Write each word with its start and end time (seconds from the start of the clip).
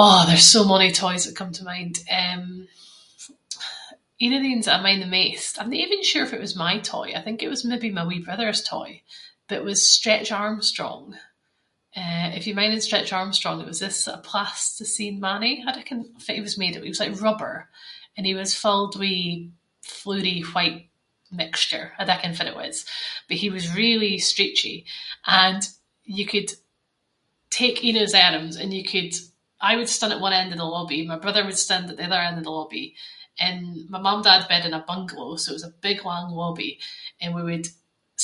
Aw 0.00 0.20
there’s 0.28 0.44
so 0.54 0.66
many 0.72 0.90
toys 1.02 1.22
that 1.26 1.36
come 1.40 1.52
to 1.56 1.64
mind. 1.72 1.94
Eh 2.18 2.36
ain 4.24 4.34
of 4.36 4.40
the 4.44 4.48
ains 4.52 4.66
that 4.66 4.78
I 4.78 4.82
mind 4.86 5.02
the 5.02 5.06
maist- 5.16 5.58
I’m 5.58 5.68
no 5.70 5.76
even 5.84 6.04
sure 6.10 6.24
if 6.26 6.32
it 6.34 6.40
was 6.46 6.56
my 6.66 6.74
toy, 6.92 7.08
I 7.14 7.20
think 7.24 7.38
it 7.42 7.48
was 7.52 7.64
maybe 7.72 7.90
my 7.98 8.06
wee 8.08 8.20
brother’s 8.26 8.62
toy, 8.74 8.90
but 9.48 9.56
it 9.58 9.64
was 9.68 9.90
Stretch 9.96 10.28
Armstrong. 10.42 11.04
Eh 12.04 12.28
if 12.38 12.44
you 12.46 12.54
mind 12.56 12.72
of 12.74 12.82
Stretch 12.88 13.10
Armstrong 13.20 13.58
it 13.60 13.66
was 13.70 13.80
this 13.80 13.98
plasticine 14.30 15.18
mannie. 15.26 15.56
I 15.66 15.70
dinna 15.72 15.84
ken 15.88 16.02
fitt 16.24 16.36
he 16.36 16.40
was 16.46 16.56
made 16.62 16.74
o- 16.76 16.82
he 16.82 16.88
was 16.94 17.00
like 17.02 17.20
rubber. 17.28 17.56
And 18.14 18.24
he 18.28 18.34
was 18.40 18.54
filled 18.64 18.94
with 19.02 19.30
floury, 19.96 20.38
white 20.54 20.82
mixture, 21.42 21.86
I 21.98 22.02
dinna 22.04 22.20
ken 22.22 22.34
fitt 22.38 22.46
it 22.52 22.56
was, 22.64 22.76
but 23.28 23.38
he 23.42 23.50
was 23.54 23.76
really 23.82 24.14
stretchy. 24.30 24.76
And 25.42 25.62
you 26.18 26.24
could 26.32 26.50
take 27.60 27.78
ain 27.86 27.96
of 27.98 28.02
his 28.06 28.14
arms 28.26 28.54
and 28.60 28.70
you 28.76 28.84
could- 28.92 29.18
I 29.68 29.72
would 29.76 29.88
stand 29.92 30.12
at 30.14 30.20
one 30.26 30.32
end 30.40 30.50
of 30.52 30.58
the 30.60 30.64
lobby, 30.76 31.00
my 31.12 31.18
brother 31.22 31.44
would 31.46 31.58
stand 31.60 31.86
at 31.90 31.96
the 31.98 32.04
other 32.08 32.20
end 32.22 32.38
of 32.38 32.44
the 32.46 32.50
lobby- 32.58 32.94
and 33.48 33.64
my 33.92 33.98
mum 34.04 34.16
and 34.18 34.24
dad 34.26 34.46
bed 34.50 34.66
in 34.66 34.74
a 34.74 34.80
bungalow 34.90 35.30
so 35.36 35.48
it 35.52 35.54
was 35.58 35.64
a 35.68 35.78
big 35.88 35.98
lang 36.08 36.26
lobby- 36.42 36.78
and 37.20 37.34
we 37.36 37.42
would 37.48 37.66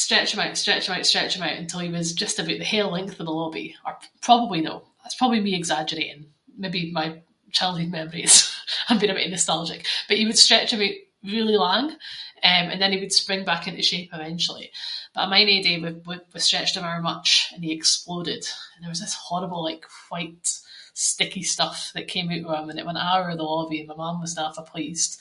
stretch 0.03 0.31
him 0.35 0.41
out, 0.43 0.57
stretch 0.65 0.87
him 0.87 0.95
out, 0.97 1.07
stretch 1.11 1.35
him 1.35 1.43
out 1.47 1.55
until 1.63 1.81
he 1.85 1.89
was 1.97 2.13
just 2.23 2.39
about 2.39 2.59
the 2.61 2.65
whole 2.73 2.93
length 2.95 3.17
of 3.19 3.27
the 3.27 3.33
lobby- 3.41 3.75
or 3.87 3.93
probably 4.29 4.61
no, 4.69 4.77
that’s 5.03 5.17
probably 5.21 5.41
me 5.43 5.55
exaggerating, 5.57 6.21
maybe 6.63 6.91
my 7.01 7.07
childhood 7.59 7.89
memories 7.99 8.37
I’m 8.89 8.99
being 8.99 9.11
a 9.11 9.15
bittie 9.19 9.31
nostalgic. 9.37 9.81
But 10.09 10.19
we 10.19 10.27
would 10.29 10.39
stretch 10.47 10.71
him 10.73 10.81
oot 10.87 10.97
really 11.35 11.57
lang, 11.67 11.87
and 12.53 12.93
he 12.95 13.01
would 13.03 13.13
spring 13.23 13.43
back 13.45 13.63
into 13.67 13.83
shape 13.91 14.11
eventually. 14.19 14.69
But 15.15 15.23
I 15.23 15.27
mind 15.33 15.51
ain 15.51 15.63
day 15.65 15.77
we 15.81 16.41
stretched 16.49 16.77
him 16.77 16.85
ower 16.91 17.01
much 17.13 17.31
and 17.55 17.61
he 17.65 17.73
exploded, 17.79 18.43
and 18.77 18.81
there 18.85 18.91
was 18.95 19.01
this 19.03 19.15
horrible 19.27 19.63
like 19.69 19.85
white, 20.11 20.49
sticky 21.09 21.43
stuff 21.55 21.79
that 21.95 22.09
came 22.13 22.29
oot 22.35 22.47
of 22.53 22.59
him 22.61 22.71
and 22.71 22.79
it 22.81 22.87
went 22.89 22.99
a’ 23.05 23.15
over 23.17 23.33
the 23.37 23.43
lobby 23.55 23.81
and 23.81 23.89
my 23.91 23.95
mam 24.01 24.19
wasnae 24.21 24.45
awfu’ 24.49 24.63
pleased. 24.73 25.13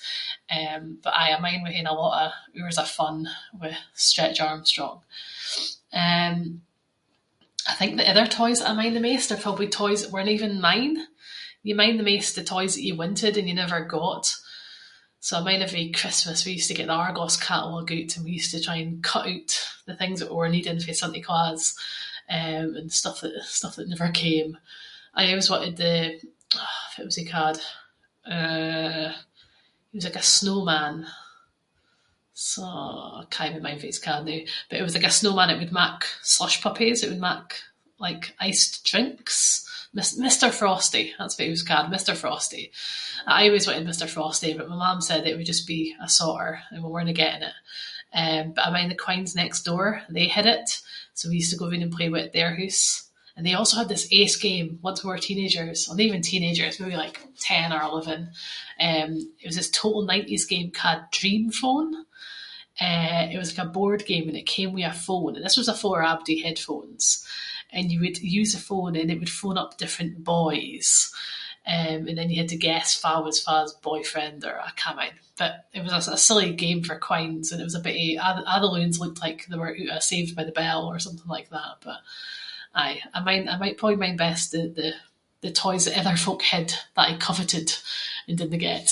Eh, 0.57 0.79
but 1.03 1.13
aye, 1.19 1.33
I 1.35 1.39
mind 1.45 1.61
we 1.63 1.73
haed 1.75 1.87
a 1.87 1.93
lot 2.03 2.17
of 2.27 2.31
hours 2.59 2.77
of 2.81 2.89
fun 3.01 3.17
with 3.61 3.75
Stretch 4.07 4.39
Armstrong. 4.49 4.97
Eh 6.03 6.35
I 7.69 7.73
think 7.77 7.91
the 7.97 8.09
other 8.11 8.27
toys 8.39 8.57
that 8.59 8.69
I 8.69 8.73
mind 8.79 8.95
the 8.95 8.99
maist 9.07 9.29
were 9.31 9.37
probably 9.45 9.67
toys 9.81 9.99
that 10.01 10.11
werenae 10.13 10.33
even 10.37 10.61
mine. 10.71 10.97
You 11.67 11.75
mind 11.81 11.97
the 11.99 12.03
maist 12.09 12.31
the 12.35 12.43
toys 12.55 12.73
you 12.87 12.93
wanted, 13.03 13.33
and 13.35 13.45
you 13.49 13.53
never 13.57 13.79
got. 13.97 14.23
So 15.25 15.31
I 15.37 15.41
mind 15.47 15.63
every 15.63 15.89
Christmas 15.99 16.39
we 16.45 16.53
used 16.57 16.69
to 16.69 16.73
get 16.79 16.87
the 16.89 16.93
Argos 17.05 17.35
catalogue 17.49 17.91
oot 17.95 18.13
and 18.15 18.23
we 18.25 18.33
used 18.39 18.51
to 18.53 18.61
try 18.65 18.77
and 18.81 19.03
cut 19.11 19.27
oot 19.33 19.51
the 19.89 19.95
things 19.99 20.17
that 20.21 20.29
we 20.31 20.35
were 20.39 20.47
needing 20.53 20.79
fae 20.85 20.93
Santa 21.01 21.21
Claus. 21.27 21.61
Eh 22.37 22.59
and 22.79 22.93
stuff 23.01 23.17
that 23.21 23.33
never- 23.33 23.43
stuff 23.59 23.75
that 23.77 23.89
never 23.93 24.09
came. 24.25 24.51
I 25.13 25.21
aieways 25.25 25.49
wanted 25.53 25.75
the- 25.83 26.19
ah 26.61 26.85
fitt 26.95 27.05
was 27.07 27.17
he 27.21 27.25
ca’d? 27.33 27.55
Eh, 28.37 29.07
he 29.91 29.95
was 29.97 30.05
like 30.07 30.15
a 30.15 30.21
snowman. 30.33 30.95
Sno- 32.49 33.21
cannae 33.35 33.49
even 33.51 33.63
mind 33.65 33.77
what 33.77 33.81
he 33.81 33.87
was 33.93 33.99
ca’d 34.07 34.23
noo, 34.25 34.41
but 34.69 34.77
he 34.77 34.83
was 34.87 34.95
like 34.95 35.03
a 35.03 35.11
snowman 35.19 35.47
that 35.49 35.59
would 35.61 35.73
mak 35.81 35.99
Slush 36.35 36.57
Puppies. 36.65 37.01
It 37.03 37.09
would 37.11 37.19
mak 37.29 37.47
like 38.05 38.23
iced 38.47 38.73
drinks. 38.91 39.37
Mis- 39.97 40.17
Mister 40.25 40.51
Frosty, 40.59 41.05
that’s 41.17 41.35
what 41.39 41.45
he 41.45 41.49
was 41.55 41.63
ca’d, 41.69 41.89
Mister 41.95 42.13
Frosty. 42.23 42.63
I 43.25 43.39
aieways 43.47 43.65
wanted 43.65 43.87
Mister 43.91 44.05
Frosty 44.15 44.51
but 44.55 44.69
my 44.71 44.75
mam 44.83 44.99
said 45.01 45.21
it 45.25 45.35
would 45.37 45.47
just 45.53 45.65
be 45.75 45.81
a 45.99 46.07
sotter 46.17 46.51
and 46.69 46.83
we 46.83 46.89
werenae 46.93 47.15
getting 47.21 47.41
it. 47.49 47.55
Eh 48.23 48.41
but 48.53 48.65
I 48.67 48.69
mind 48.73 48.91
the 48.91 48.95
quines 49.03 49.33
next 49.41 49.61
door, 49.69 49.85
they 50.17 50.27
had 50.37 50.45
it, 50.55 50.67
so 51.17 51.23
we 51.29 51.37
used 51.41 51.49
to 51.53 51.57
go 51.61 51.65
roond 51.65 51.76
and 51.76 51.76
play 51.76 51.76
with 51.76 51.76
it 51.76 51.76
at 51.76 51.76
their 51.76 51.76
hoose. 51.76 51.76
And 51.76 51.76
they 51.76 51.76
also 51.76 51.76
had 51.76 51.76
this 51.76 51.76
ace 51.76 51.76
game, 51.76 51.76
once 54.81 55.03
we 55.03 55.09
were 55.09 55.17
teenagers- 55.17 55.87
or 55.87 55.95
no 55.95 56.01
even 56.03 56.21
teenagers, 56.21 56.79
maybe 56.79 56.95
like 56.95 57.19
ten 57.39 57.71
or 57.71 57.81
eleven. 57.81 58.29
Eh 58.79 59.07
it 59.39 59.45
was 59.47 59.55
this 59.55 59.69
total 59.71 60.03
nineties 60.11 60.45
game 60.51 60.69
ca’d 60.81 60.99
Dream 61.17 61.45
Phone. 61.61 61.91
Eh 62.87 63.23
it 63.33 63.37
was 63.41 63.49
like 63.57 63.65
a 63.67 63.69
board 63.77 64.01
game 64.11 64.25
and 64.29 64.37
it 64.41 64.45
came 64.55 64.71
with 64.75 64.85
a 64.85 64.93
phone, 65.05 65.33
and 65.35 65.45
this 65.45 65.57
was 65.59 65.67
a 65.69 65.73
phone 65.81 65.99
afore 66.01 66.03
abody 66.11 66.37
had 66.47 66.59
phones. 66.67 67.05
And 67.75 67.85
you 67.91 67.99
would 68.03 68.17
use 68.39 68.51
the 68.53 68.59
phone 68.69 68.93
and 68.99 69.09
it 69.11 69.19
would 69.21 69.29
phone 69.39 69.57
up 69.61 69.71
different 69.83 70.15
boys 70.37 70.89
and 71.79 72.01
then 72.17 72.29
you 72.31 72.37
had 72.41 72.47
to 72.47 72.55
guess 72.67 72.89
fa 73.01 73.13
was 73.27 73.37
fa’s 73.45 73.71
boyfriend, 73.87 74.39
or- 74.49 74.61
I 74.67 74.71
cannae 74.81 74.97
mind. 75.01 75.17
But 75.41 75.53
it 75.77 75.81
was 75.85 75.91
a- 75.95 76.13
a 76.13 76.17
silly 76.27 76.49
game 76.65 76.81
for 76.85 76.97
quines, 77.07 77.47
and 77.51 77.59
it 77.61 77.65
was 77.69 77.75
a 77.75 77.81
bittie- 77.85 78.17
a’- 78.27 78.45
a’ 78.53 78.57
the 78.61 78.67
loons 78.73 79.01
looked 79.01 79.21
like 79.25 79.39
they 79.47 79.57
were 79.61 79.75
oot 79.81 79.89
of 79.97 80.01
Saved 80.11 80.33
by 80.37 80.45
the 80.47 80.59
Bell 80.61 80.83
or 80.91 80.99
something 81.05 81.27
like 81.37 81.49
that. 81.55 81.73
But 81.87 81.97
aye, 82.83 82.99
I 83.15 83.19
mind- 83.27 83.49
I 83.65 83.73
probably 83.79 83.97
mind 84.03 84.17
best 84.27 84.45
the- 84.53 85.01
the 85.45 85.51
toys 85.65 85.83
that 85.83 85.97
other 86.01 86.15
folk 86.27 86.41
had, 86.53 86.67
that 86.95 87.07
I 87.11 87.15
coveted 87.27 87.69
and 88.29 88.35
didnae 88.39 88.59
get. 88.67 88.87